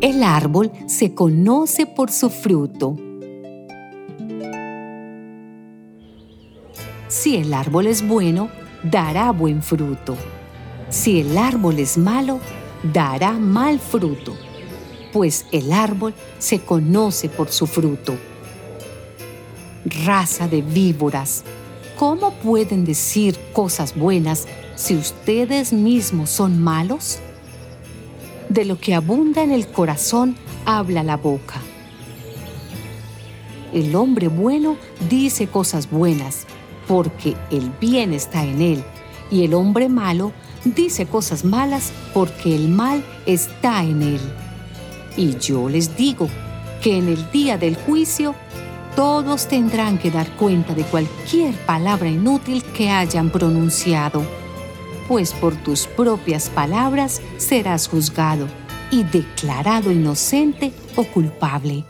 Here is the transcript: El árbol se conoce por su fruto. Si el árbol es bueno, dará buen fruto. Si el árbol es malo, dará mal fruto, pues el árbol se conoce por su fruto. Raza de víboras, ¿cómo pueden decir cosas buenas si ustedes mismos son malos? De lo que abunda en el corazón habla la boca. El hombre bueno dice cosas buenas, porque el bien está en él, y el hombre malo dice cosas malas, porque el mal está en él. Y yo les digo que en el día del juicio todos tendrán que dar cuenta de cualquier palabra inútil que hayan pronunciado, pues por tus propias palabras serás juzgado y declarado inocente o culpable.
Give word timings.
El 0.00 0.22
árbol 0.22 0.72
se 0.86 1.12
conoce 1.12 1.84
por 1.84 2.10
su 2.10 2.30
fruto. 2.30 2.96
Si 7.06 7.36
el 7.36 7.52
árbol 7.52 7.86
es 7.86 8.08
bueno, 8.08 8.48
dará 8.82 9.30
buen 9.30 9.62
fruto. 9.62 10.16
Si 10.88 11.20
el 11.20 11.36
árbol 11.36 11.80
es 11.80 11.98
malo, 11.98 12.40
dará 12.82 13.32
mal 13.32 13.78
fruto, 13.78 14.34
pues 15.12 15.44
el 15.52 15.70
árbol 15.70 16.14
se 16.38 16.60
conoce 16.60 17.28
por 17.28 17.50
su 17.50 17.66
fruto. 17.66 18.16
Raza 20.06 20.48
de 20.48 20.62
víboras, 20.62 21.44
¿cómo 21.98 22.30
pueden 22.36 22.86
decir 22.86 23.38
cosas 23.52 23.94
buenas 23.94 24.48
si 24.76 24.96
ustedes 24.96 25.74
mismos 25.74 26.30
son 26.30 26.58
malos? 26.62 27.18
De 28.50 28.64
lo 28.64 28.80
que 28.80 28.96
abunda 28.96 29.44
en 29.44 29.52
el 29.52 29.68
corazón 29.68 30.34
habla 30.66 31.04
la 31.04 31.16
boca. 31.16 31.62
El 33.72 33.94
hombre 33.94 34.26
bueno 34.26 34.76
dice 35.08 35.46
cosas 35.46 35.88
buenas, 35.88 36.48
porque 36.88 37.36
el 37.52 37.70
bien 37.80 38.12
está 38.12 38.44
en 38.44 38.60
él, 38.60 38.84
y 39.30 39.44
el 39.44 39.54
hombre 39.54 39.88
malo 39.88 40.32
dice 40.64 41.06
cosas 41.06 41.44
malas, 41.44 41.92
porque 42.12 42.56
el 42.56 42.68
mal 42.68 43.04
está 43.24 43.84
en 43.84 44.02
él. 44.02 44.20
Y 45.16 45.36
yo 45.38 45.68
les 45.68 45.96
digo 45.96 46.28
que 46.82 46.98
en 46.98 47.06
el 47.06 47.30
día 47.30 47.56
del 47.56 47.76
juicio 47.76 48.34
todos 48.96 49.46
tendrán 49.46 49.96
que 49.96 50.10
dar 50.10 50.28
cuenta 50.36 50.74
de 50.74 50.82
cualquier 50.82 51.54
palabra 51.66 52.08
inútil 52.08 52.64
que 52.76 52.90
hayan 52.90 53.30
pronunciado, 53.30 54.24
pues 55.10 55.32
por 55.32 55.56
tus 55.56 55.88
propias 55.88 56.48
palabras 56.48 57.20
serás 57.36 57.88
juzgado 57.88 58.46
y 58.92 59.02
declarado 59.02 59.90
inocente 59.90 60.72
o 60.94 61.02
culpable. 61.02 61.84